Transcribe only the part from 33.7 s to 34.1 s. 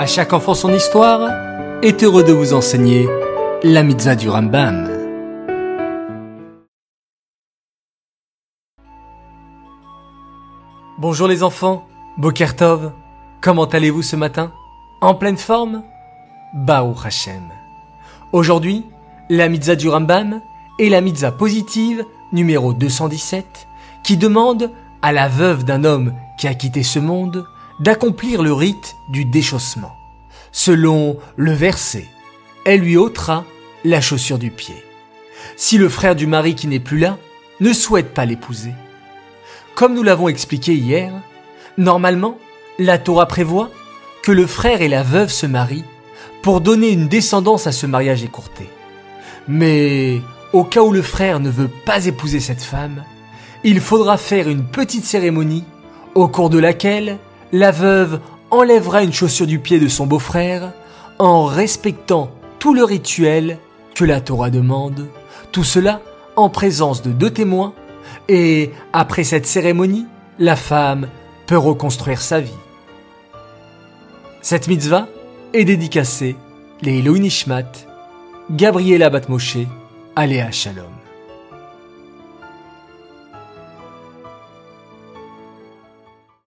la